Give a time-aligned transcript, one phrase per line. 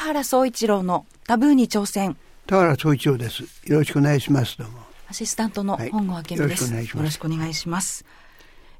[0.00, 2.16] 原総一郎のタブーに挑戦。
[2.46, 3.42] 田原総一郎です。
[3.66, 4.56] よろしくお願いします。
[4.56, 4.80] どうも。
[5.08, 8.06] アシスタントの本郷明美です、はい、よろしくお願いします。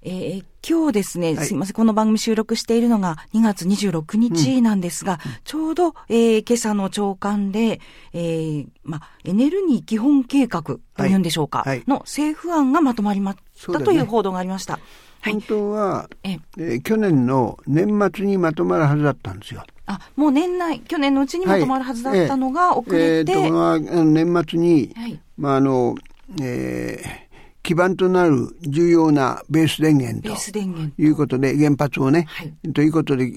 [0.03, 7.81] えー、今日ですね、はい、すいません、この番組収録しているのが2月26日なんですが、うん、ちょうど、えー、今朝の朝刊で、
[8.15, 10.63] えー、ま、エネルギー基本計画
[10.97, 14.79] というんでしょうか、はい、の政府案がまとまりましたという報道がありました。
[15.23, 19.65] 本当は、ええ去年の年末にまとまるはずだったんですよ。
[19.91, 23.35] あ、もう年内、去年のうちにまとまるはずだったのが遅れて。
[23.35, 25.97] はい、えー、えー、年末に、はい、まあ、あの、
[26.41, 27.31] えー、
[27.65, 30.59] 基盤となる重要なベース電源と
[31.03, 33.33] いうことで、原発をね、はい、ということで、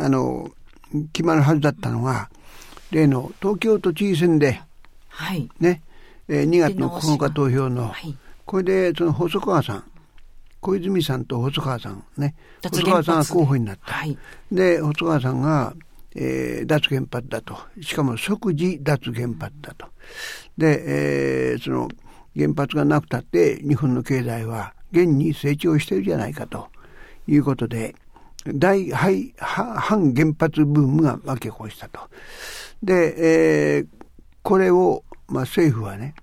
[0.00, 0.48] あの、
[1.12, 2.30] 決まるはずだったのが、
[2.90, 4.62] 例の東京都知事選で、
[5.08, 5.82] はい、ね、
[6.28, 8.16] えー、2月の9日投票の、はい、
[8.46, 9.84] これでその細川さん、
[10.66, 13.92] 小泉さんと細川さんね、細川さんが候補になった。
[13.92, 14.18] はい、
[14.50, 15.72] で、細川さんが、
[16.16, 17.56] えー、脱原発だと。
[17.80, 19.86] しかも即時脱原発だと。
[20.58, 21.88] で、えー、その
[22.36, 26.66] 原発がなくたって日本の経済は現に成長しているじゃないかと
[27.28, 27.94] いうことで、
[28.52, 32.00] 大反原発ブームが巻き起こしたと。
[32.82, 33.86] で、えー、
[34.42, 36.16] これを、まあ、政府はね、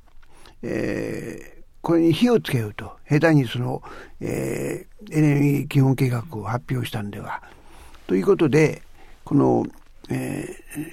[0.62, 3.84] えー、これに火をつけようと、下手にその、
[4.22, 7.44] えー、エネルギー基本計画を発表したんでは。
[8.08, 8.82] ということで、
[9.26, 9.66] この、
[10.10, 10.88] えー、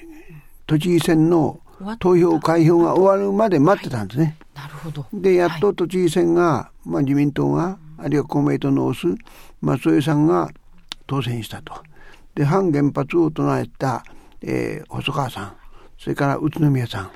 [0.67, 1.61] 都知事選の
[1.99, 4.35] 投票開票が終わるまで待ってたんですね。
[4.53, 5.05] はい、なるほど。
[5.13, 9.23] で、やっと都知事選が、はい、まあ自民党が、あるいは公明党の推す
[9.61, 10.49] 松江さんが
[11.07, 11.73] 当選したと。
[12.35, 14.03] で、反原発を唱えた、
[14.41, 15.55] えー、細川さん、
[15.97, 17.11] それから宇都宮さん、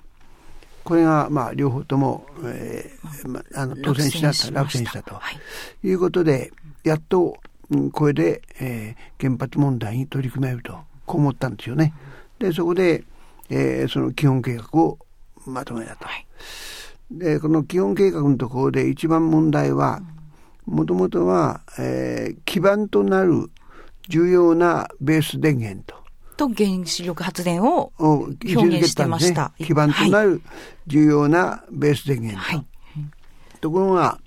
[0.85, 5.21] これが、まあ、両方とも、えーまあ、あの当選しなった落選したと、は
[5.83, 7.37] い、いうことで、やっと、
[7.71, 11.91] うん、これで、えー、原発問題に取り組めると、こう思ったんですよね。
[12.37, 13.03] で、そこで、
[13.49, 14.99] えー、その基本計画を
[15.47, 16.05] まとめたと。
[16.05, 16.27] はい、
[17.11, 20.01] で、この基本計画のところで一番問題は、
[20.67, 23.49] もともとは、えー、基盤となる
[24.07, 26.04] 重要なベース電源と。
[26.35, 29.53] と原子力発電を表現してました。
[29.59, 30.41] ね、基盤となる
[30.87, 32.57] 重要なベース電源と。
[32.57, 32.65] はい、
[33.61, 34.19] ところが、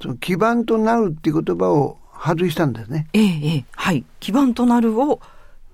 [0.00, 3.08] その基盤となるっていう言葉を外したんですね。
[3.12, 4.04] ええ、ええ、はい。
[4.20, 5.20] 基盤となるを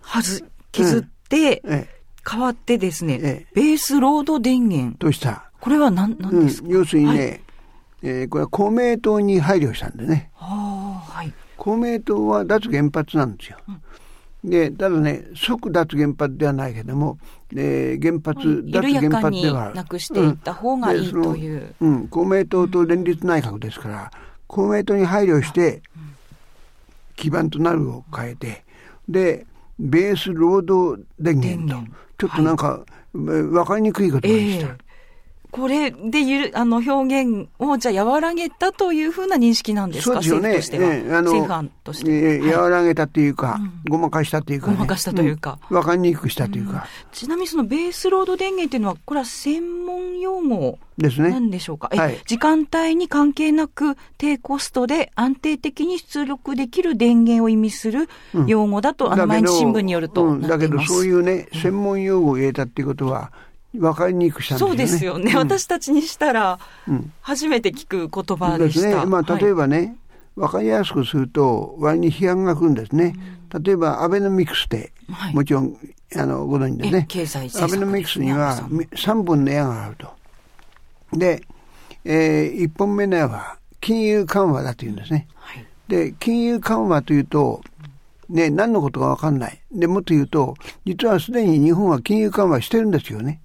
[0.03, 4.97] 外、削って、うん、ええ、変わってですね、ええ、ベースロード電源。
[4.99, 5.51] とした。
[5.61, 7.41] これは何、何ですか、うん、要するにね、はい、
[8.03, 10.31] えー、これは公明党に配慮したんでね。
[10.35, 11.33] はあ、はい。
[11.57, 13.59] 公明党は脱原発なんですよ。
[13.69, 13.83] うん
[14.45, 17.19] で、ただね、即脱原発ではないけども、
[17.55, 19.73] えー、原発、脱原発では。
[19.75, 21.75] なくしていった方がいいという。
[21.81, 24.11] うん、公明党と連立内閣ですから、
[24.47, 25.83] 公明党に配慮して、
[27.17, 28.65] 基盤となるを変えて、
[29.09, 29.47] で、
[29.79, 31.83] ベース労働電源と、
[32.19, 32.85] ちょっとなんか、は
[33.15, 34.69] い、分かりにくいことでした。
[34.69, 34.88] えー
[35.51, 41.05] これでゆる、あの、表現を、じゃあ、和らげたというふうな認識なんですか、そうですよね。
[41.09, 42.41] あの政府案として。
[42.45, 45.59] え和らげたというか、ごまかしたというか、ごまかしたというか。
[45.71, 51.31] わ、かりにくくしたというか、ちなみにそのベースロード電源というのは、これは専門用語ですね。
[51.31, 51.91] なんでしょうか？
[51.95, 58.09] はい、時間帯に関係なく、低コストで安定的に出力できる電源を意味する
[58.47, 63.33] 用語だと、あの、毎日新聞によるとだけど、そういうね、専門用語を入れたっていうことは、
[63.75, 64.71] 分かりにくくしたんですよね。
[64.71, 65.33] そうですよね。
[65.33, 66.59] うん、私たちにしたら、
[67.21, 68.87] 初めて聞く言葉でした。
[68.87, 69.07] ですね。
[69.07, 69.97] まあ、例えばね、はい、
[70.37, 73.15] 分かりやすくすると、割に批判が来るんですね。
[73.53, 75.77] うん、例えば、アベノミクスで、はい、もちろん、
[76.17, 77.07] あの、ご存知でね。
[77.09, 80.09] 経済アベノミクスには3本の矢があると。
[81.13, 81.43] で、
[82.05, 85.29] えー、1本目の矢は、金融緩和だというんですね。
[85.35, 87.61] はい、で、金融緩和というと、
[88.29, 89.61] ね、何のことか分かんない。
[89.73, 90.55] で、もっと言うと、
[90.85, 93.41] 実はすでに日本は金融緩和してるんですよね。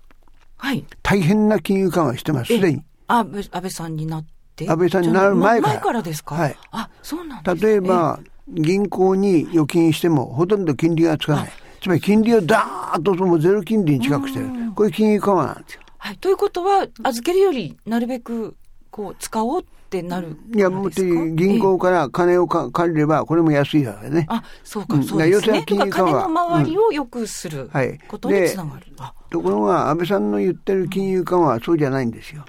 [0.63, 0.85] はい。
[1.01, 2.81] 大変な金融緩和してます、すでに。
[3.07, 4.25] 安倍安倍さんになっ
[4.56, 4.69] て？
[4.69, 5.74] 安倍さんになる前から。
[5.74, 6.35] 前からですか？
[6.35, 6.57] はい。
[6.72, 11.52] あ、そうなんです、ね、例えば、銀行に預金してもほとんど金利がつかない。
[11.81, 14.47] つまり金利をダーッとそのゼロ金利に近くしてる。
[14.73, 15.82] これ金融緩和なんですよ。
[15.97, 16.17] はい。
[16.17, 18.55] ということは、預けるよりなるべく
[18.90, 19.66] こう使おう
[19.99, 24.25] ってなるいや、もう銀行から金をか借りれば、これも安いわけね。
[24.28, 25.63] あ、そうか、そうですね。
[25.67, 26.11] 金融緩和。
[26.23, 27.69] 金の周りを良くする
[28.07, 28.87] ことにつながる。
[29.29, 32.43] ところが、安倍さんの言ってる金融緩和はそうじゃないんですよ。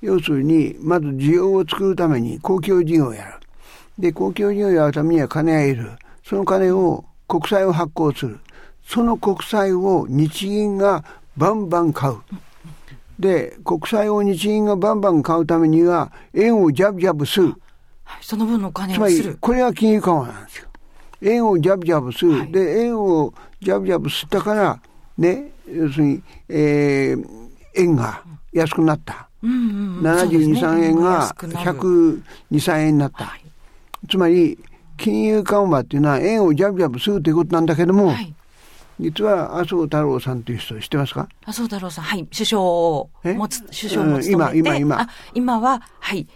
[0.00, 3.34] 要するに、まず需要を作るために公共事業をやる。
[3.98, 5.92] で、公共事業をやるためには金がいる。
[6.24, 8.40] その金を国債を発行する。
[8.84, 11.04] その国債を日銀が
[11.36, 12.16] バンバン買う。
[13.18, 17.54] で、国債を日銀がバンバン買うためには、円をジャブジャブする。
[18.20, 19.22] その分のお金をする。
[19.22, 20.68] つまり、これは金融緩和なんですよ。
[21.22, 22.52] 円をジャブジャブする。
[22.52, 24.80] で、円をジャブジャブ吸ったから、
[25.16, 27.26] ね、要するに、えー、
[27.74, 28.22] 円が
[28.52, 29.28] 安くなった。
[29.42, 33.24] うんうんうん、72、ね、3円が102、3円になった。
[33.24, 33.42] はい、
[34.08, 34.58] つまり、
[34.96, 38.34] 金融緩和っていうのは円をジャブジャブするということなんだけども、はい、
[39.00, 41.28] 実は麻生太郎さんという人知ってますか？
[41.44, 42.26] 麻生太郎さん、はい。
[42.26, 45.08] 首相を持つ、首相も務めて、今、今、今。
[45.34, 46.26] 今は、はい。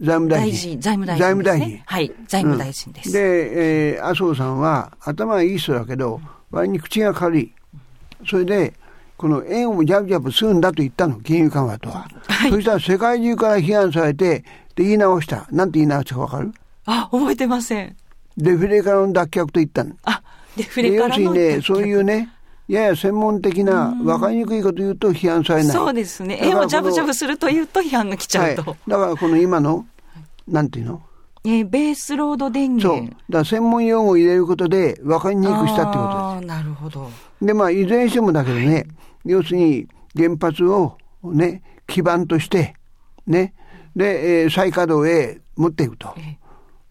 [0.00, 0.80] 財務大臣。
[0.80, 1.82] 財務大臣、財務大臣。
[1.84, 2.12] はい。
[2.28, 3.08] 財務大臣です。
[3.08, 6.20] うん、で、えー、麻生さんは頭はいい人だけど、
[6.50, 7.52] 割に口が軽い。
[8.28, 8.74] それで、
[9.16, 12.08] この円をジャブジャブするんだと言ったの、金融緩和とは。
[12.28, 14.44] はい、そしたら世界中から批判されて、
[14.76, 15.48] で、言い直した。
[15.50, 16.52] なんて言い直したかわかる？
[16.86, 17.96] あ、覚えてません。
[18.36, 19.96] デフレからの脱却と言ったの。
[20.04, 20.22] あ。
[20.56, 22.30] 要するにね、そういうね、
[22.68, 25.72] やや専門的な、分かりにくいこと言うと批判されない。
[25.72, 26.38] そうですね。
[26.42, 28.62] 絵をジャブジャブすると言うと批判が来ちゃうと。
[28.62, 29.86] はい、だからこの今の、
[30.48, 31.02] なんていうの？
[31.46, 33.02] えー、ベースロード電源。
[33.02, 33.06] そう。
[33.06, 36.16] だから専門用語を入れることで分かりにくくしたってことです。
[36.16, 37.10] ああ、なるほど。
[37.42, 38.86] で、まあ、いずれにしてもだけどね、はい、
[39.26, 39.86] 要するに
[40.16, 42.74] 原発をね、基盤として、
[43.26, 43.52] ね、
[43.94, 46.14] で、えー、再稼働へ持っていくと。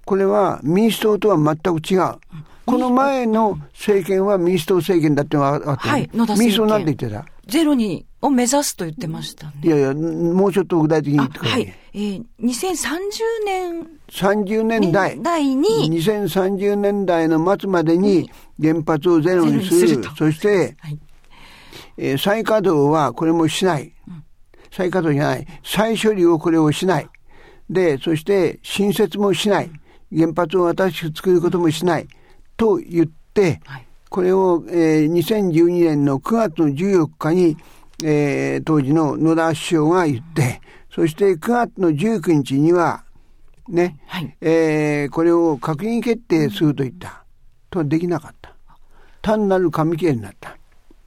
[0.06, 2.20] これは民主党とは全く違う。
[2.66, 7.26] この前の政権は民主党政権だってのがあって、はい、野田民主党なんて言ってた？
[7.48, 9.54] ゼロにを目指すと言ってましたね。
[9.64, 11.62] いやいや、もうちょっと具体的に言ってください。
[11.62, 11.74] はい。
[11.94, 13.00] えー、2030
[13.46, 13.88] 年。
[14.10, 15.22] 30年代。
[15.22, 15.68] 代に。
[15.92, 18.32] 2030年代の末までに
[18.62, 19.88] 原発をゼロにする。
[19.90, 21.00] するそして、はい、
[21.98, 23.94] えー、再稼働はこれもしない。
[24.72, 25.48] 再稼働じゃない。
[25.66, 27.10] 再処理をこれをしない。
[27.70, 29.72] で、そして新設もしない。
[30.16, 32.08] 原発を新しく作ることもしない。
[32.64, 37.58] と言って、はい、これを、えー、2012年の9月の14日に、
[38.06, 43.04] えー、当時の野田首相が言って、そして9月の19日には、
[43.68, 47.26] ね、はい、えー、これを閣議決定すると言った。
[47.70, 48.56] とできなかった。
[49.22, 50.56] 単なる紙切れになった。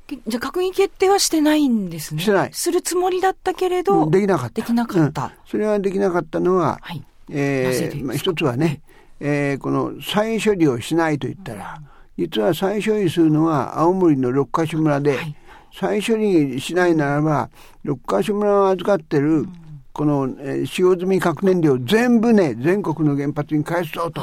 [0.08, 2.20] じゃあ閣議決定はしてないんですね。
[2.20, 2.50] してない。
[2.52, 4.60] するつもりだったけれど、できなかった。
[4.60, 5.24] できなかった。
[5.24, 8.82] うん、それはできなかったのは、はい、えー、まあ、一つはね、
[9.20, 11.80] えー、この再処理をしないと言ったら、
[12.18, 15.36] 実は再処理するのは青森の六ヶ所村で、はい、
[15.74, 17.50] 再処理しないならば、
[17.82, 19.46] 六ヶ所村を預かってる、
[19.92, 24.22] この、えー、使用済み核燃料全部ね、全国の原発に返すぞと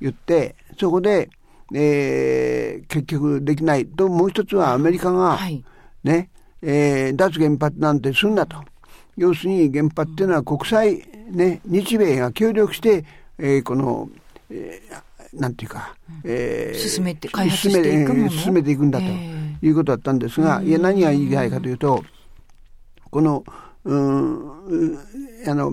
[0.00, 1.30] 言って、そこで、
[1.74, 5.38] えー、結局できないと、もう一つはアメリカが、
[6.04, 6.30] ね、
[6.60, 8.56] えー、脱原発なんてすんなと。
[9.16, 13.04] 要するに原発っていうのは国際、ね、日米が協力して、
[13.38, 14.08] えー、この
[14.54, 15.94] えー、なんていうか、
[16.24, 18.30] えー、進めて、開発していくもの？
[18.30, 22.04] 進めていくんだということだったんですが、いや、何が言いたいかというと、
[23.10, 23.44] この、
[23.84, 24.98] うん、
[25.46, 25.72] あの、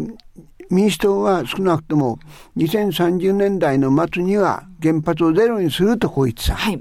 [0.70, 2.20] 民主党は少なくとも
[2.58, 6.56] 2030年代の末には原発をゼロにするとこう言ってた。
[6.56, 6.80] はい、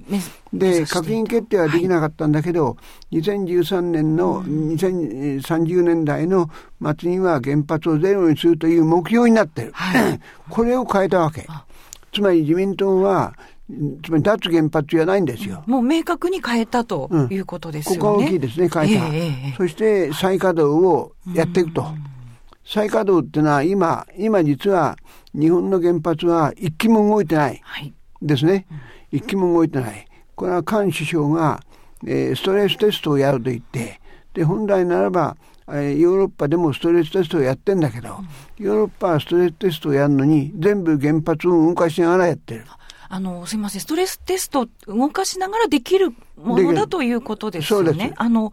[0.52, 2.76] で、閣議決定はできなかったんだけど、は
[3.10, 6.50] い、2013年の2030年代の
[6.98, 9.72] 末には原発をゼロにするという目標になってる。
[9.72, 11.46] はい、 これを変えたわけ。
[12.18, 13.32] つまり自民党は、
[14.02, 15.62] つまり脱原発じゃないんですよ。
[15.66, 17.96] もう明確に変えたということですよね。
[17.96, 19.06] うん、ここは大きいですね、変えた。
[19.14, 21.86] えー、そして再稼働をやっていくと。
[22.64, 24.96] 再稼働っていうのは今、今実は
[25.32, 27.62] 日本の原発は一機も動いてない
[28.20, 28.52] ですね。
[28.52, 28.58] は
[29.12, 30.06] い、一機も動いてない。
[30.34, 31.60] これは菅首相が、
[32.04, 34.00] えー、ストレステストをやると言って、
[34.34, 35.36] で、本来ならば、
[35.70, 38.18] えー、ヨーロッパでもストレステストをやってんだけど、
[38.58, 42.64] うん、ヨーロッパはストレステストをやるのに、全部原発を動かしながらやってる。
[43.10, 47.90] あの、すみません、ストレステスト動かしながらできるものだということですよね。
[47.90, 48.14] そうです。
[48.16, 48.52] あの、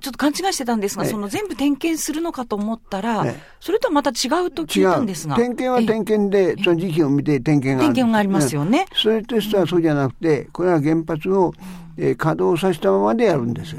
[0.00, 3.26] ちょっと勘違いしてたんですが、その全部点検するのかと思ったら、
[3.58, 5.34] それとはまた違うと聞いたんですが。
[5.34, 7.94] 点検は点検で、その時期を見て点検がある。
[7.94, 8.86] 点検がありますよね。
[8.94, 11.52] ストレステストはそうじゃなくて、これは原発を、
[11.96, 13.76] えー、稼働させたままでやるんです。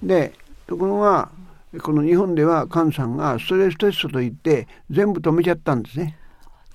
[0.00, 0.32] で、
[0.68, 1.28] ところが、
[1.82, 6.16] この日本では菅さんがストレステストと言って全部止めちゃったんですね。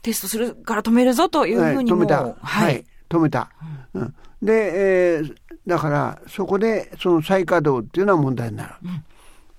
[0.02, 2.36] テストするから止めるぞというふうにも、はい、止めた。
[2.42, 3.50] はい、止めた。
[3.94, 5.36] うん、で、えー、
[5.66, 8.74] だからそこでその再稼働っていうのは問題になる。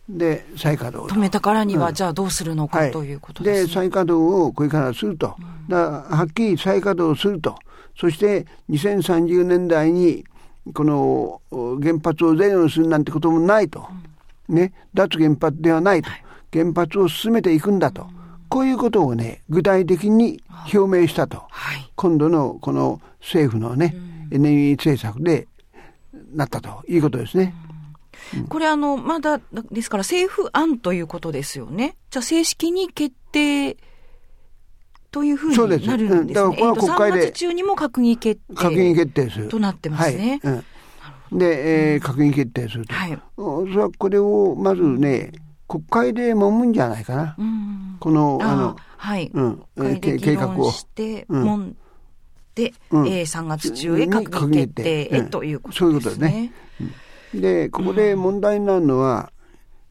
[0.08, 1.12] うん、で再稼働。
[1.12, 5.34] 止めたからには、じゃあどうするのか、ということです、ね、で再稼働をこれからすると、
[5.68, 7.56] だはっきり再稼働すると。
[7.96, 10.24] そして2030年代に
[10.72, 11.40] この
[11.82, 13.86] 原発をゼロにするなんてこともないと、
[14.48, 16.10] ね、脱原発ではないと、
[16.52, 18.06] 原発を進めていくんだと、
[18.48, 20.40] こういうことをね具体的に
[20.72, 23.96] 表明したと、はい、今度のこの政府のね、
[24.30, 25.48] エネルギー政策で
[26.32, 27.54] なったということですね。
[28.48, 31.96] これあの、まだ、ですから政府案ということですよね。
[32.10, 33.76] じゃあ正式に決定
[35.10, 36.46] というふうになるんですね。
[36.46, 37.18] うん、だからこれは国会で。
[37.18, 38.54] 3月中にも閣議決定。
[38.54, 39.48] 閣議決定する。
[39.48, 40.40] となってますね。
[40.42, 40.64] はいうん、
[41.34, 42.94] で、えー、閣議決定すると。
[42.94, 45.32] はい、それはこれをまずね、
[45.68, 47.36] 国会で揉むんじゃないかな。
[47.98, 49.30] この、あの、はい。
[49.32, 49.64] うん。
[50.00, 50.70] 計画を。
[50.70, 51.76] して、揉ん
[52.54, 55.78] で、うん、えー、3月中へ閣議決定へということですね。
[55.78, 56.52] そういうことですね。
[57.34, 59.32] で、ここで問題になるのは、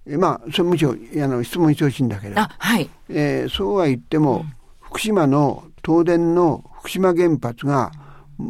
[0.05, 7.91] うん、まあ、それむしろあの質問してほしいんだけど、はいえー、そうは言っても、うん、福島の東電の福島原発が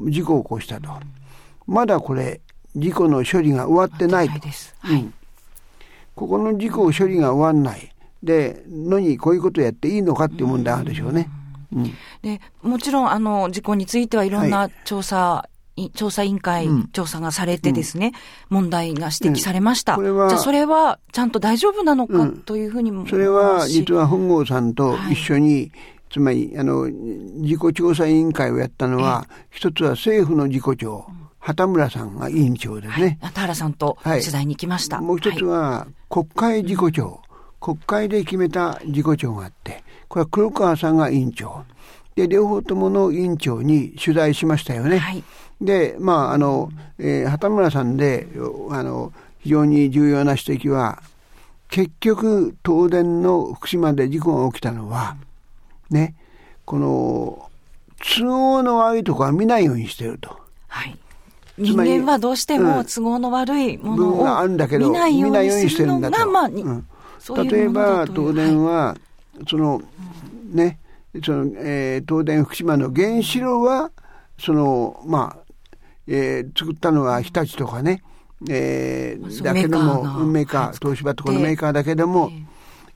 [0.09, 0.89] 事故を起こしたと。
[1.65, 2.41] まだこれ、
[2.75, 4.29] 事故の処理が終わってない。
[4.29, 4.33] と。
[4.79, 5.13] はい、うん、
[6.15, 7.93] ここの事故処理が終わんない。
[8.23, 11.29] で、のにこういうことやっていいのかっていう問題あるでしょうね。
[11.75, 18.13] うん、でもちろん、あの、事故についてはいろんな調査、はい、調査委員会、調査がされてですね、
[18.49, 19.95] うん、問題が指摘されました。
[19.95, 25.71] うん、じゃあ、それはちゃんと大丈夫なのかというふうにも、それは、実は本郷さんと一緒に、はい、
[26.11, 26.89] つまり、あの、
[27.41, 31.07] 事故調査委員会をやったのは、一つは政府の事故調、
[31.43, 33.17] 畑村さんが委員長ですね。
[33.21, 35.01] 畑原さんと取材に来ました。
[35.01, 37.19] もう一つは、国会事故調。
[37.59, 41.63] 国会で決めた事故調があって、これは黒川さんが委員長。
[42.15, 45.00] で、両方ともの委員長に取材しましたよね。
[45.00, 45.23] はい、
[45.59, 48.27] で、まあ、あの、えー、畑村さんで、
[48.69, 51.01] あの、非常に重要な指摘は、
[51.69, 55.17] 結局、東電の福島で事故が起きたのは、
[55.89, 56.15] ね、
[56.65, 57.50] この、
[57.97, 60.39] 都合の悪いところは見ないようにしてると。
[60.67, 60.97] はい。
[61.57, 66.86] 人間はどうしても都合の悪いものを見ないようにしてるのが、まあ、うん。
[67.50, 68.98] 例えば東電は、
[69.48, 69.81] その
[70.51, 70.79] ね
[71.24, 73.91] その、えー、東電福島の原子炉は
[74.39, 75.53] そのまあ、
[76.07, 78.03] えー、作ったのは日立とかね、
[78.50, 82.31] えー、だけどもメーカー東芝とかのメーカーだけども、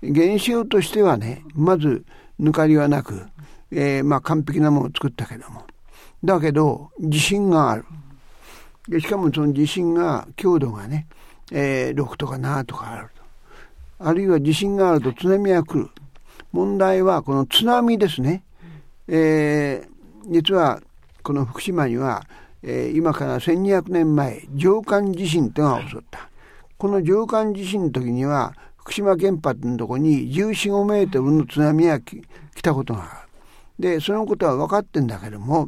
[0.01, 2.03] 原子炉としてはねまず
[2.39, 3.27] 抜かりはなく、
[3.71, 5.63] えー、まあ完璧なものを作ったけども。
[6.23, 7.85] だけど地震がある
[8.87, 11.07] でしかもその地震が強度がね、
[11.51, 13.17] えー、6とか7とかあると
[13.99, 15.89] あるいは地震があると津波が来る。
[16.51, 18.43] 問題はこの津波ですね。
[19.07, 20.81] えー、実は
[21.23, 22.25] この福島には、
[22.61, 26.29] えー、今から1200年前、上官地震ってのが襲った。
[26.77, 32.21] この上官地震の時には、福島原発のとこに14、5メートルの津波が来
[32.61, 33.25] たことがあ
[33.79, 33.89] る。
[33.97, 35.67] で、そのことは分かってんだけども、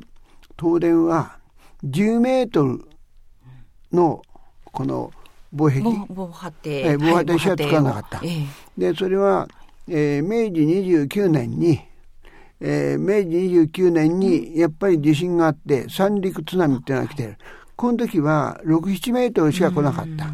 [0.59, 1.37] 東電は
[1.83, 2.88] 10メートル
[3.91, 4.21] の
[4.65, 5.11] この
[5.51, 5.81] 防壁。
[6.09, 9.47] 防波堤、えー、防波堤しか使わなかった、えー、でそれは、
[9.87, 10.61] えー、明治
[11.07, 11.81] 29年に、
[12.61, 17.37] えー、明治29年にやっぱり地震があって三陸津波っていうのが来てる。
[17.75, 20.27] この時は67メートルしか来なかった。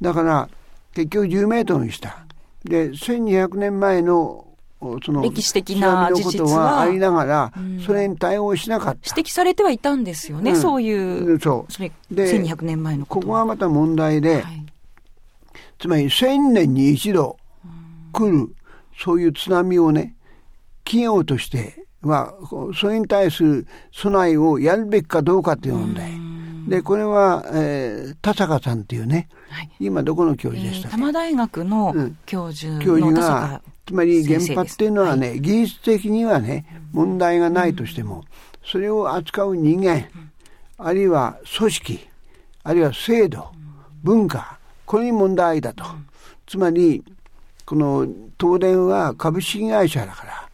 [0.00, 0.48] だから
[0.94, 2.24] 結局10メートルにした。
[2.64, 4.45] で1200年前の
[4.80, 7.52] その歴史的な事実はありながら、
[7.84, 9.10] それに対応しなかった。
[9.16, 10.92] 指摘されてはいたんですよね、うん、そうい
[11.34, 11.40] う。
[11.40, 11.72] そう。
[11.72, 14.66] それ、1200年前のこここがまた問題で、はい、
[15.78, 17.38] つまり1000年に一度
[18.12, 18.54] 来る、
[18.98, 20.14] そういう津波をね、
[20.84, 22.34] 企業としては、
[22.78, 26.25] それに対する備えをやるべきかどうかという問題。
[26.66, 31.94] で、これは、えー、田坂さんっていうね、はい、今どこの教授でしたっけ、えー、多摩大学の
[32.26, 38.24] 教授の、教授が、つまり原発っていうのはね、はい、技術的にはね、問題がないとしても、
[38.64, 40.06] それを扱う人間、
[40.78, 42.00] あるいは組織、
[42.64, 43.48] あるいは制度、
[44.02, 45.84] 文化、これに問題だと。
[46.46, 47.04] つまり、
[47.64, 48.06] この
[48.38, 50.48] 東電は株式会社だから、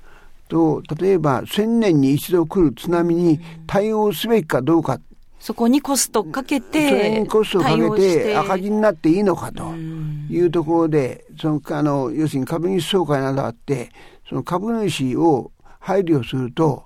[0.49, 5.01] と例えば1000年に一度来る津波に対応すべきかどうか。
[5.43, 13.91] そこにコストかけて、それにコストかけて赤字になっていいのかというところで、その、あの、要するに株主総会などあって、
[14.29, 16.85] その株主を配慮すると、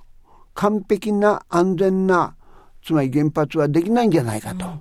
[0.54, 2.34] 完璧な安全な、
[2.82, 4.64] つまり原発はできないんじゃないかと。
[4.64, 4.80] うん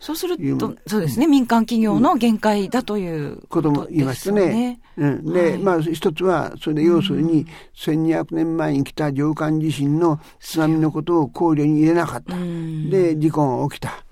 [0.00, 4.80] そうすると、そうですね、民間企業の限界だということも言いましたね。
[4.96, 12.34] うん、で、はい、まあ一つは、それで要するに、1200年前に来た上官地震の津波のことを考慮に入れなかった。
[12.34, 14.02] で、事故が起きた。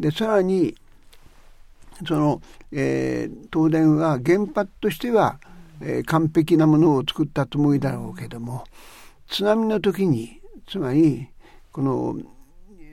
[0.00, 0.74] で、さらに、
[2.06, 5.38] その、えー、東電は原発としては、
[5.80, 8.64] えー、完璧なものを作ったと思いだろうけども、
[9.28, 11.28] 津波の時に、つまり、
[11.70, 12.16] この、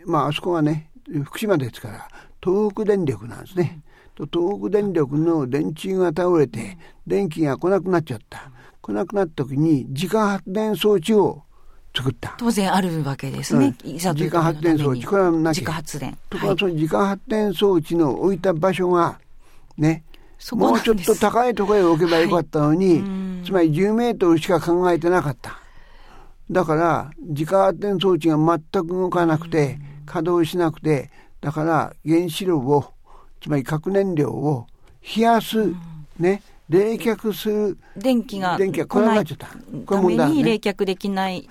[0.06, 0.92] まあ、あそこはね、
[1.24, 2.08] 福島ですから、
[2.44, 3.82] 東北電力なんですね。
[4.16, 8.52] と東北電力の電柱が倒れて電気が来なくなっちゃった。
[8.82, 11.44] 来なくなった時に自家発電装置を
[11.96, 12.36] 作った。
[12.38, 13.76] 当然あるわけですね。
[13.86, 15.06] うん、自家発電装置。
[15.06, 16.18] これはな自家発電。
[16.30, 19.20] ところがその自家発電装置の置いた場所が
[19.78, 20.04] ね、
[20.52, 25.60] もうちょっと高いところへ置けばよかったのに、はい、つまり10メートルしか考えてなかった。
[26.52, 31.10] だから、自家発電装置が全く動かなくて、稼働しなくて、
[31.44, 32.94] だから原子炉を
[33.42, 34.66] つまり核燃料を
[35.16, 35.78] 冷やす、うん、
[36.18, 37.78] ね、冷却する。
[37.98, 38.58] 電気が。
[38.58, 39.48] 電気が来なくなっちゃった。
[39.86, 41.48] これ問題、ね、に冷却できない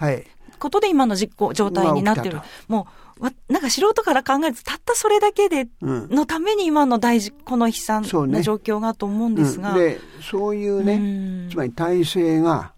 [0.58, 2.40] ことで今の実行状態になってる。
[2.68, 2.86] も
[3.20, 9.74] う、なんか素人から考えると、たったそれだけで、のために今の大事、この悲惨な状況がと思うんですが。
[9.74, 12.72] ねうん、で、そういうね、つまり体制が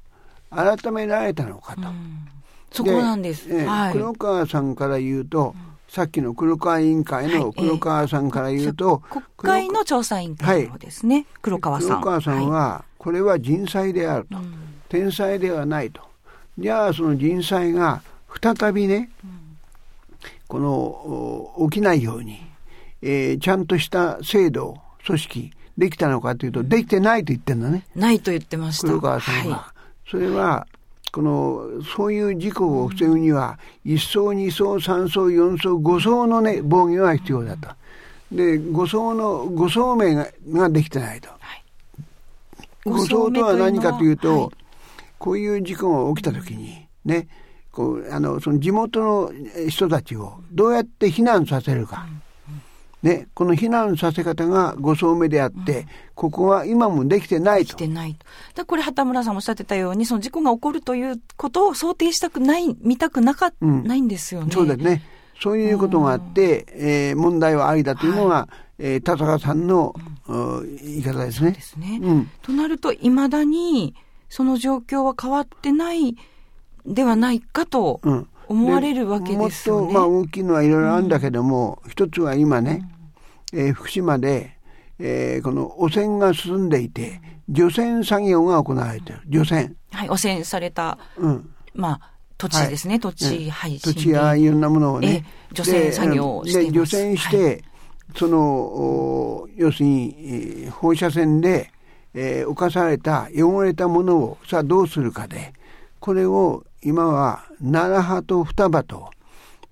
[0.50, 1.82] 改められたのかと。
[2.72, 3.48] そこなんです。
[3.64, 5.54] はい、黒川さんから言うと、
[5.94, 11.88] さっきの黒川委員会の黒川さんから言うと、はいえー、国会の調査委員会のですね、はい、黒川さん。
[11.88, 14.54] 黒川さんは、これは人災であると、うん、
[14.88, 16.00] 天災ではないと。
[16.58, 18.02] じゃあ、その人災が
[18.42, 19.56] 再びね、うん、
[20.48, 22.44] この、起きないように、
[23.00, 27.86] えー、ちゃんとした制度、組織、できたのかというと、できてないと言ってるのね。
[27.94, 28.88] ないと言ってました。
[28.88, 29.56] 黒川さんは。
[29.58, 29.72] は
[30.04, 30.66] い、それは、
[31.14, 33.56] この、そういう事故を防ぐには、
[33.86, 37.68] 1層、2層、3層、4層、5層のね、防御が必要だと。
[38.32, 41.28] で、5層の、5層目がができてないと。
[41.28, 41.64] はい、
[42.84, 44.50] 5層とは何かというと、はい、
[45.20, 47.28] こういう事故が起きたときに、ね、
[47.70, 49.32] こう、あの、その地元の
[49.68, 52.08] 人たちをどうやって避難させるか。
[52.08, 52.23] うん
[53.04, 57.68] ね、この避難させ方が5層目であって、うん、ここは今もできてないと。
[57.68, 58.16] できてない
[58.54, 58.64] と。
[58.64, 64.50] これ、畑村さんもおっしゃってたように、その事故が起こるということを想定したくない、見たくなか、うん、ないんですよね。
[64.50, 65.02] そうですね。
[65.38, 69.94] そういうことがあって、うん、えー、問題はありだというのが、はい、えー、田坂さんの、
[70.26, 71.50] うん、言い方ですね。
[71.52, 72.00] ですね。
[72.02, 73.94] うん、となると、いまだに、
[74.30, 76.16] その状況は変わってない
[76.86, 78.00] ではないかと
[78.48, 79.82] 思われるわけですよね。
[79.82, 82.88] もっと、まあ、大きいのはいろいろあるんだけども、一つは今ね、
[83.54, 84.56] えー、福島で、
[84.98, 89.22] えー、この汚染が進んでいて、除染作業が行われている。
[89.28, 89.72] 除染。
[89.92, 95.24] はい、汚染された、うん、まあ、土地ですね、はい、土地、はい、土地やいろんなものをね。
[95.52, 97.64] 除染作業をしてで、除染して、はい、
[98.16, 101.70] その、要するに、放射線で、
[102.14, 105.52] えー、侵された汚れたものをさあどうするかで、
[105.98, 109.10] これを今は奈良派と双葉と、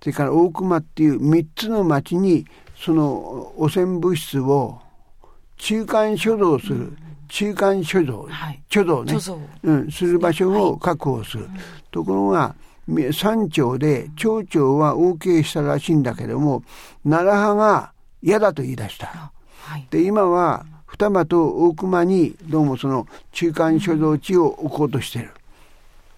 [0.01, 2.45] それから大熊っていう三つの町に
[2.85, 4.81] その汚染物質を
[5.57, 6.92] 中間貯蔵する、
[7.29, 11.45] 中間貯蔵、はい、貯蔵ね、うん、する場所を確保する。
[11.45, 11.53] はい、
[11.92, 12.57] ところが、
[13.12, 16.64] 山町で町長は OK したらしいんだけども、
[17.09, 19.31] 奈良派が嫌だと言い出した。
[19.61, 25.31] はい、で、今は、双葉と大熊にどうもその中間貯蔵地を置こうとしてる。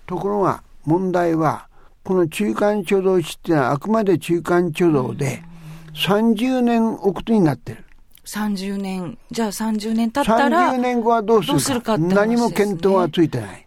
[0.07, 1.69] ところが問題は、
[2.03, 5.54] この中間貯蔵地っていうのはあくまで中間貯蔵で、うん
[5.95, 7.85] 30年置くことになってる。
[8.25, 10.73] 30年、じゃあ30年経ったら。
[10.73, 11.61] 30年後はどうするか。
[11.61, 13.67] するかね、何も検討はついてない。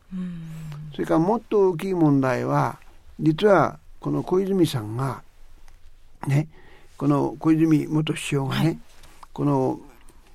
[0.94, 2.80] それからもっと大きい問題は、
[3.20, 5.22] 実はこの小泉さんが、
[6.28, 6.48] ね、
[6.98, 8.80] この小泉元首相がね、はい、
[9.32, 9.80] この、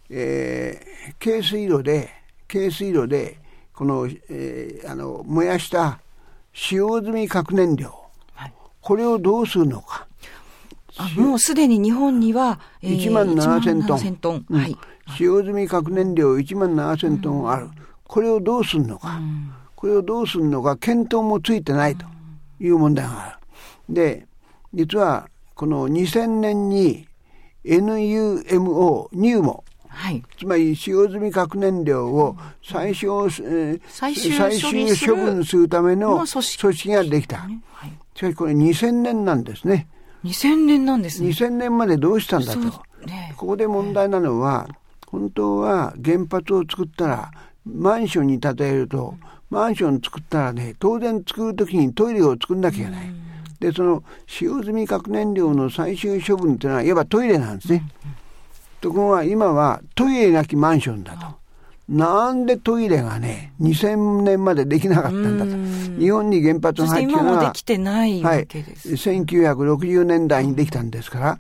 [0.09, 2.11] えー、軽水炉で、
[2.47, 3.39] 軽水炉で、
[3.75, 5.99] この、えー、あの、燃やした
[6.53, 7.93] 使用済み核燃料、
[8.35, 10.02] はい、これをどうするのか。
[10.97, 14.17] あもうすでに日本には、えー、1万7000トン。
[14.17, 14.77] トンはい。
[15.17, 17.69] 使用済み核燃料1万7000トンある。
[18.05, 19.21] これをどうするのか。
[19.75, 22.07] これをどうするのか、検討もついてないと
[22.61, 23.39] いう問題があ
[23.89, 23.95] る。
[23.95, 24.27] で、
[24.75, 27.07] 実は、この2000年に
[27.65, 34.33] NUMO、ニューモ、はい、つまり使用済み核燃料を最小、えー、最終
[34.97, 37.39] 処分するための組織ができた。
[37.39, 39.89] はい、しかしこれ2000年なんですね。
[40.25, 41.29] 2000年なんですね。
[41.31, 42.61] 2000年までどうしたんだと。
[43.07, 44.69] ね、ここで問題なのは、
[45.07, 47.31] 本当は原発を作ったら、
[47.65, 49.15] マンションに建てると、
[49.51, 53.13] マンション作ったらね、当然作るときにトイレを作んなきゃいけない。
[53.61, 57.89] で、その使用済み核燃料の最終処分っていうのは、いわばトイレなんですね。
[58.81, 61.42] ところが今はトイレなきマンションだと。
[61.89, 66.01] なんでトイレがね、2000年までできなかったんだと。
[66.01, 68.89] 日本に原発が入ってたのは、できてないわけです。
[69.09, 71.39] はい、1960年代にできたんですから、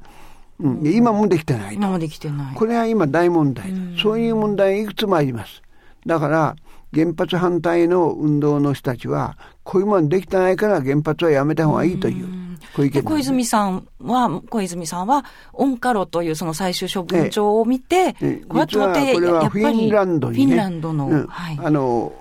[0.60, 2.54] うん、今もできてない今もできてない。
[2.54, 5.62] これは今大問題そういう問題いくつもあります。
[6.06, 6.56] だから、
[6.92, 12.41] 原発反対の運動の人たちは、こういうものできてないから原発はやめた方がいいという。
[12.74, 22.12] 小池小泉さんは、小泉さんは、オンカロというその最終処分場を見て、ええ、これはこれはフィンランドに、ね、フィンランドの、うんはい、あの、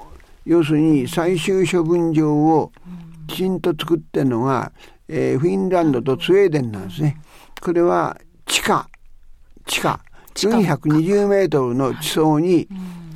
[0.45, 2.71] 要するに最終処分場を
[3.27, 4.71] きちんと作ってるのが、
[5.07, 7.17] えー、フィンランドとスウェーデンなんですね。
[7.61, 8.87] これは地下、
[9.65, 9.99] 地下、
[10.35, 12.67] 420メートルの地層に、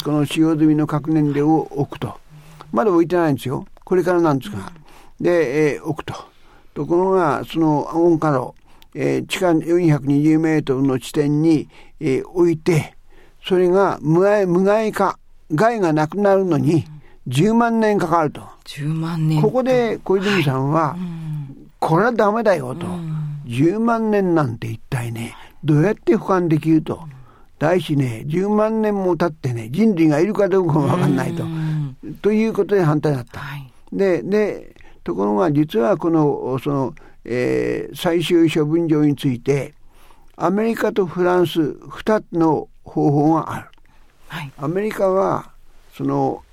[0.03, 2.19] この使用済みの核燃料を置くと。
[2.71, 3.65] まだ置いてないんですよ。
[3.83, 4.71] これからなんですが。
[5.19, 6.13] で、えー、置くと。
[6.75, 8.53] ところが、そのオンカロ、
[8.93, 11.67] えー、地下420メートルの地点に、
[11.99, 12.95] えー、置いて、
[13.43, 15.17] それが無害無害化、
[15.51, 16.85] 害がなくなるのに
[17.27, 18.41] 10万年かかると。
[18.65, 19.41] 10万年。
[19.41, 21.35] ここで小泉さんは、はい
[21.85, 22.87] これはダメだよと。
[23.45, 26.99] 10万年なんて一体ね、どうやって保管できると。
[27.59, 31.43] 第一ね、10万年も経ってね、人類がいるかどうかもわかんないと。
[32.23, 33.39] ということで反対だった。
[33.39, 34.74] はい、で、で、
[35.05, 39.75] ところが実はこの、その、えー、最終処分場について、
[40.35, 43.67] アメリカとフランス2つの方法がある。
[44.27, 45.51] はい、アメリカは、
[45.93, 46.43] その、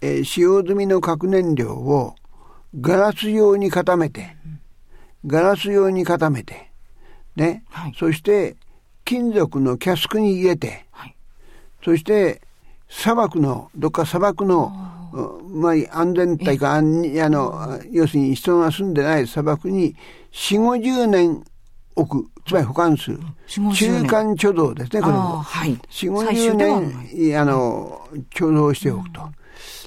[0.00, 2.14] えー、使用済みの核燃料を
[2.80, 4.34] ガラス用に固めて、
[5.26, 6.70] ガラス用に固めて、
[7.36, 8.56] ね、はい、そして
[9.04, 11.14] 金属のキャスクに入れて、はい、
[11.84, 12.40] そして
[12.88, 14.72] 砂漠の、どっか砂漠の、
[15.12, 19.94] まあ、安全帯か、あの、要するに人が住んでない砂漠に
[20.32, 21.44] 4、50年
[21.94, 23.20] 置く、つまり保管する。
[23.48, 25.38] 中間貯蔵ですね、これも。
[25.38, 28.00] はい、4、50年、あの、
[28.34, 29.22] 貯蔵しておくと。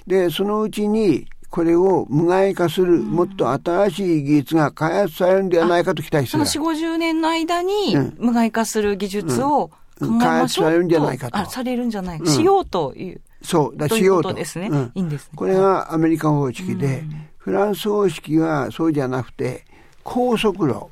[0.08, 6.46] で、そのうちに、これを無害化する、もっと新しい技術が開発されるんではないかと期待してる。
[6.46, 11.38] その4、50年の間に無害化する技術を考えましょう、開発されるんじゃないかと。
[11.38, 12.26] あ、されるんじゃないか。
[12.26, 13.22] しようという。
[13.42, 14.34] そう、だしようと。
[14.34, 14.68] ですね。
[14.68, 17.04] うん、いいんです、ね、これがアメリカ方式で、
[17.38, 19.66] フランス方式はそうじゃなくて、
[20.04, 20.88] 高速路。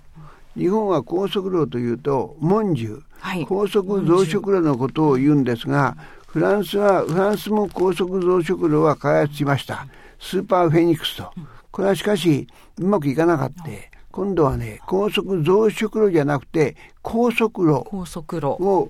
[0.57, 5.95] 日本は高速路というと、文殊、はい、高速増殖路のことを言うんですが、
[6.27, 9.87] フランスは、フランスも高速増殖路は開発しました。
[10.19, 11.31] スーパーフェニックスと。
[11.71, 13.63] これはしかし、うまくいかなかった。
[14.11, 18.89] 今度はね、高速増殖路じゃなくて、高速路高速路を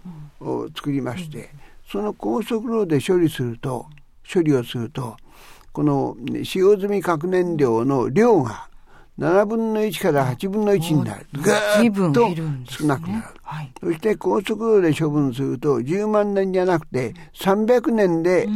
[0.76, 1.50] 作りまして、
[1.92, 3.88] その高速路で処理すると、
[4.32, 5.18] 処理をすると、
[5.72, 8.70] この使用済み核燃料の量が
[9.18, 11.26] 7分の1から8分の1になる。
[11.34, 12.30] ぐーっと
[12.72, 13.24] 少なくなる。
[13.42, 18.48] はい、そして高速路で処分すると10万年じゃなくて300年で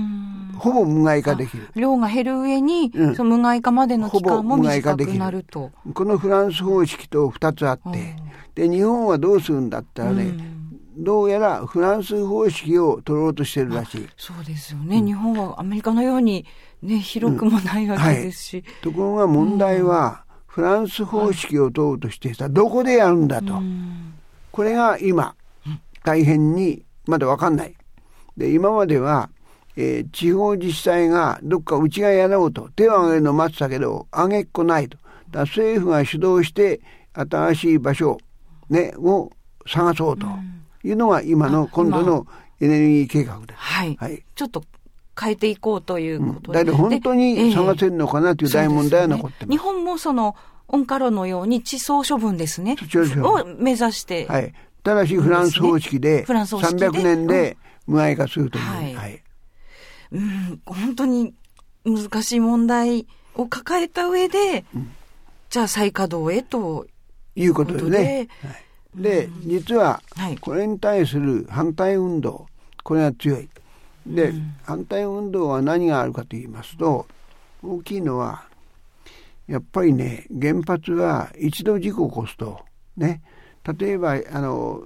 [0.57, 1.69] ほぼ無害化できる。
[1.75, 5.71] 量が減る上に、うん、その無害化までの期間も短くなると。
[5.93, 8.15] このフランス方式と2つあって、
[8.55, 10.52] で、日本はどうするんだったらね、
[10.97, 14.07] どうやらフランス方式を取ろうとしてるらしい。
[14.17, 16.45] そうですよね、うん、日本はアメリカのように、
[16.81, 18.57] ね、広くもないわけですし。
[18.59, 23.53] うんはい、ところが問題は、フランス方式を問うとしてさ、どこでやるんだと。
[24.51, 25.35] これが今、
[26.03, 27.75] 大変にまだわかんない。
[28.37, 29.29] で、今までは、
[29.75, 34.97] えー、地方自治体がどっかうちがやろうと手を挙げるのを待ってたけど、挙げっこないと。
[35.31, 36.79] だ政府が主導して
[37.13, 38.19] 新しい場所、
[38.69, 39.31] ね、を
[39.67, 40.27] 探そうと
[40.83, 42.27] いうのが今の今度の
[42.59, 43.59] エネルギー計画です。
[43.59, 43.97] はい。
[43.99, 44.63] はい、ちょっと
[45.19, 46.61] 変えていこうということで。
[46.61, 49.39] うん、だ本当に探せるのかなという大問題は残ってます。
[49.39, 50.35] すね、日本もその、
[50.67, 52.75] オンカロのように地層処分ですね。
[53.17, 54.25] を目指して。
[54.25, 54.53] はい。
[54.83, 58.65] ただしフランス方式で、フランス方式で300年で無害化するという。
[58.65, 58.95] はい。
[58.95, 59.23] はい、
[60.11, 61.33] うん、本当に
[61.85, 64.91] 難しい問題を抱えた上で、うん、
[65.49, 66.87] じゃあ再稼働へと
[67.35, 68.27] いうことでね。
[68.41, 68.65] はい、
[68.95, 70.01] で、実は、
[70.41, 72.47] これに対する反対運動、
[72.83, 73.49] これは強い。
[74.05, 77.07] で、うん、反対運動は何があるかと言いますと、
[77.63, 78.43] 大きいのは、
[79.47, 82.59] やっぱりね、原発は一度事故を起こすと、
[82.97, 83.21] ね、
[83.79, 84.83] 例えば、あの、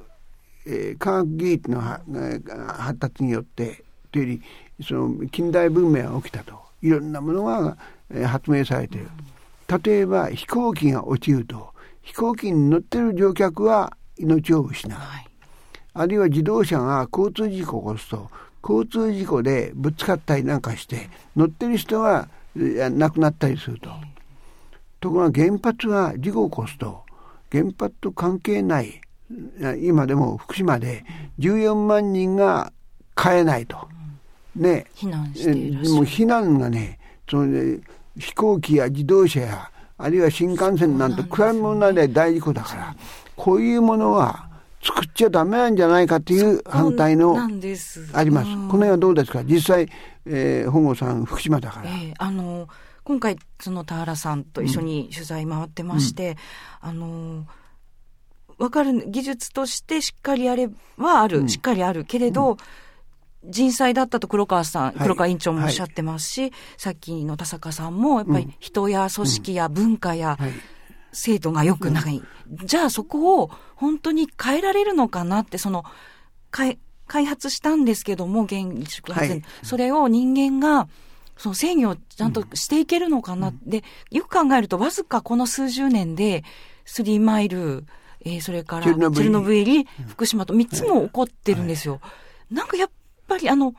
[0.66, 4.40] えー、科学技術の発達によって、というよ
[4.80, 6.68] り、その近代文明が起きたと。
[6.82, 7.78] いろんなものが、
[8.12, 9.10] えー、発明されている。
[9.84, 11.74] 例えば飛行機が落ちると、
[12.08, 14.98] 飛行機に乗ってる乗客は命を失う。
[14.98, 15.28] はい、
[15.94, 18.32] あるいは自動車が交通事故を起こすと、
[18.64, 23.90] 交通事故でぶつかったりなんかして、乗ってる人は亡くなったりすると。
[25.02, 27.04] ところが原発は事故を起こすと、
[27.52, 29.02] 原発と関係ない、
[29.82, 31.04] 今でも福島で
[31.40, 32.72] 14万人が
[33.18, 33.90] 帰えないと。
[34.56, 34.86] ね。
[34.96, 35.34] 避難もう
[36.06, 37.82] 避難がね、そのね、
[38.18, 42.96] 飛行機や自動車や、あるいは新幹線なんて比べ物ない大事故だから、
[43.36, 44.48] こういうものは
[44.84, 47.36] 作っちゃダメなんじゃないかという反対の
[48.14, 48.50] あります。
[48.52, 49.44] この辺はどうですか？
[49.44, 49.90] 実際、
[50.26, 51.90] えー、本郷さん福島だから。
[51.90, 52.68] えー、あの
[53.04, 56.38] 今回その田原さんと一緒に取材回ってまして、
[56.84, 57.48] うん、あの
[58.58, 62.58] 分かる技術としてしっかりあれはある、うん、しっかりあるけれど、
[63.44, 70.38] 人災だったと黒川さん、黒川委員長もおっしゃってますし、はい、さっきの田坂さんも、やっぱり人や組織や文化や、
[71.14, 75.84] 制度が良くない、うん、じゃあそこを本当に変えられるのかなって、その、
[76.52, 76.78] 開
[77.26, 80.88] 発したんですけども、原宿発、はい、それを人間が、
[81.38, 86.44] その制御をちゃんとしていけるのかな、うん、で、よく考えると、わずかこの数十年で、
[86.86, 87.86] スリーマイル、
[88.26, 92.00] えー、それからチェルノブイリ、福島と3つも起こってるんですよ。
[92.02, 92.10] は
[92.52, 92.90] い、なんかやっ
[93.28, 93.74] ぱりあの、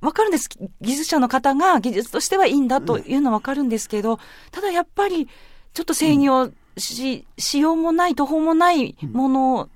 [0.00, 0.48] わかるんです。
[0.80, 4.18] 技術者の方が技術としてはいいんだというのはわかるんですけど、
[4.50, 5.28] ただやっぱり、
[5.72, 9.68] ちょっと制御し、しようもない、途方もないもの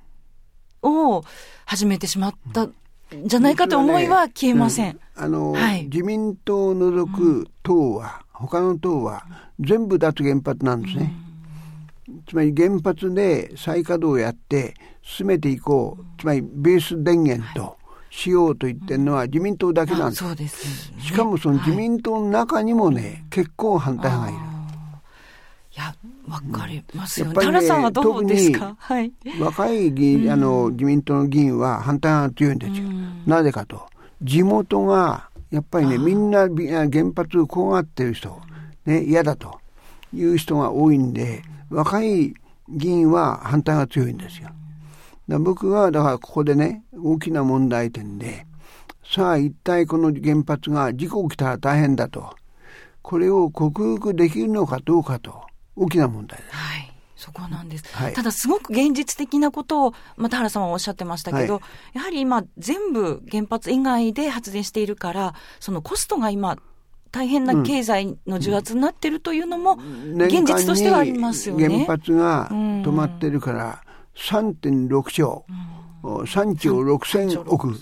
[0.82, 1.24] を
[1.64, 2.74] 始めてしまったん
[3.24, 4.94] じゃないかと思いは消えません。
[4.94, 9.24] ねうん、あの、はい、自民党を除く党は、うん、他の党は
[9.60, 11.14] 全部脱原発なんですね。
[12.08, 16.20] うん、つまり原発で再稼働をやって進めていこう。
[16.20, 17.77] つまりベース電源と、
[18.10, 20.24] しようと言ってるのは自民党だけなんです。
[20.24, 24.48] そうです、ね、しかもその自民党の中にもね、結構反対派がいる。
[25.70, 25.94] いや、
[26.26, 27.34] わかりますよね。
[27.34, 28.74] 田、ね、さんはどうですか？
[28.78, 29.12] はい。
[29.38, 32.88] 若い議員、あの、自民党の議員は反対派が強いんですよ。
[33.26, 33.86] なぜかと。
[34.22, 38.40] 地元が、やっぱりね、みんな原発を怖がってる人、
[38.86, 39.60] ね、嫌だと
[40.12, 42.34] いう人が多いんで、若い
[42.68, 44.48] 議員は反対が強いんですよ。
[45.28, 48.46] だ僕は、だからここでね、大きな問題点で、
[49.04, 52.34] さあ一体この原発が事故起きたら大変だと。
[53.02, 55.42] これを克服できるのかどうかと。
[55.76, 56.54] 大きな問題です。
[56.54, 56.92] はい。
[57.16, 57.84] そこなんです。
[57.96, 61.60] はい、ただ、すごく現実的なことを、まあ、田原さんはおっしゃってましたけど、は
[61.94, 66.58] い、やはり今、全部原発以外で発電しているから、そのコストが今、
[67.10, 69.78] 大変な経済の重圧になってるというのも、
[70.14, 71.68] 現実としてはありますよね。
[71.68, 73.82] 原発が止まってるから、
[74.18, 75.44] 3.6兆、
[76.02, 77.74] うん、3兆6000億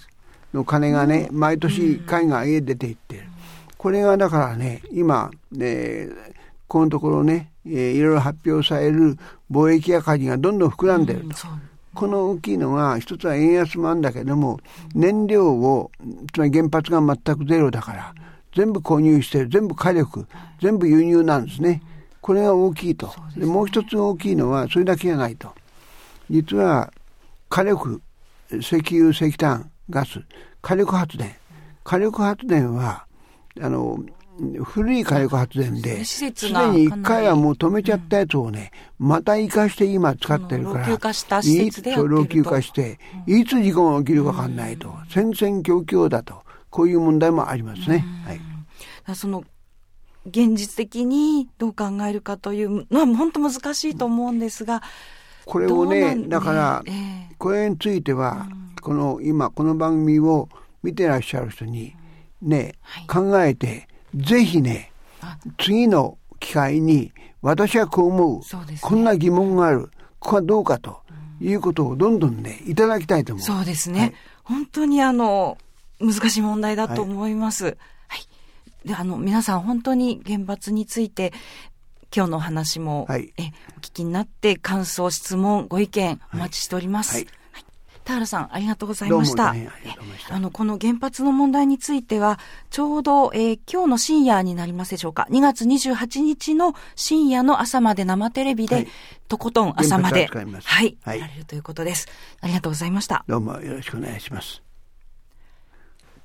[0.53, 3.23] の金がね、毎年海外へ出ていってる。
[3.79, 6.09] これがだからね、今、ね、
[6.69, 9.17] このところね、えー、いろいろ発表される
[9.51, 11.27] 貿易赤字がどんどん膨らんでると。
[11.27, 11.31] うん、
[11.95, 14.59] この大きいのが、一つは円安もあるんだけども、
[14.95, 15.91] 燃料を、
[16.33, 18.15] つまり原発が全くゼロだから、
[18.55, 20.27] 全部購入して全部火力、
[20.61, 21.83] 全部輸入なんですね。
[22.21, 23.13] これが大きいと。
[23.37, 25.53] で、もう一つ大きいのは、それだけじゃないと。
[26.31, 26.93] 実は、
[27.49, 28.01] 火力、
[28.51, 30.23] 石油、石炭、ガス、
[30.61, 31.35] 火力発電。
[31.85, 33.07] 火力発電は、
[33.61, 33.99] あの、
[34.65, 48.05] 古い火力発電で、すでに一回はもう止めちゃったやつをね、また生かして今使ってるから、老朽化した施設で老朽化して、いつ事故が起きるかわかんないと、戦々恐々だと、こういう問題もありますね。
[48.27, 49.17] はい。
[49.17, 49.45] その
[50.27, 54.83] 現実的にどう考えるかというのは本当難しいと思うんですが、
[55.47, 56.85] これをね、だから、
[57.39, 58.47] これについては、
[58.83, 60.49] この今この番組を
[60.83, 61.95] 見てらっしゃる人に
[62.43, 62.75] ね、
[63.09, 64.93] 考えてぜひね、
[65.59, 68.37] 次の機会に、私はこう思う。
[68.39, 69.91] うね、こんな疑問がある。
[70.19, 71.01] ここはどうかと
[71.41, 73.45] いうことをどんどんね、いただきたいと思う。
[73.45, 74.01] そうですね。
[74.01, 75.59] はい、本当にあの、
[76.01, 77.65] 難しい問題だと思います。
[77.65, 77.75] はい。
[78.09, 78.17] は
[78.85, 81.33] い、で、あの、皆さん本当に原発について、
[82.17, 87.17] 今日の話も、はい、えお聞きになって、感想、質問、ご意見、お待ちしております。
[87.17, 87.27] はい
[88.07, 89.53] 田原さん、ありがとうございました。
[90.31, 92.39] あの、この原発の問題については、
[92.71, 95.27] ちょうど、えー、今日の深夜になりますでしょうか。
[95.29, 98.89] 2月28日の深夜の朝まで生テレビで、はい、
[99.27, 102.07] とことん朝まで、はい、はい、られるということです。
[102.41, 103.25] ありがとうございました。
[103.27, 104.66] どうもよろしくお願いします。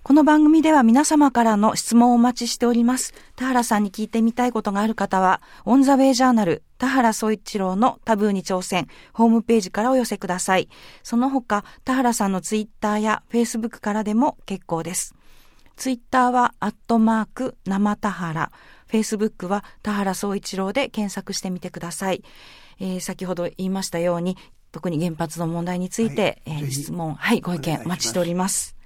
[0.03, 3.13] この番組では皆様からの質問をお待ちしております。
[3.35, 10.69] 田原さんに聞いてみたいことがある方は、オンザウェイジャーナル、田原総一郎のタブーに挑戦、ホームページからお寄せください。
[11.03, 15.13] その他、田原さんのツイッターやフェイスブックからでも結構です。
[15.75, 18.51] ツイッターは、アットマーク、生田原。
[18.87, 22.23] フェイスブックは、田原総一郎で検索してみてください。
[22.79, 24.35] えー、先ほど言いましたように、
[24.71, 28.80] 特に原発の問題について、はい、えー、質問、はい、ご意見お待ちしております。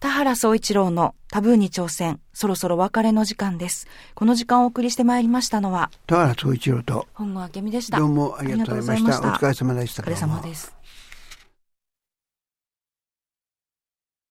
[0.00, 3.86] 田原総一郎のタブーに挑戦、そろそろ別れの時間です。
[4.14, 7.98] この時間をお送りしてまいりましたのは、田原総一郎と、本郷明美でした。
[7.98, 9.28] どうもありがとうございました。
[9.28, 10.02] お疲れ様でした。
[10.02, 10.74] お疲れ様です。